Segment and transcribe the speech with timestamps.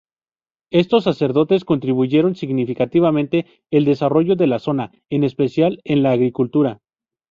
[0.71, 6.79] Estos sacerdotes contribuyeron significativamente el desarrollo de la zona, en especial en la agricultura.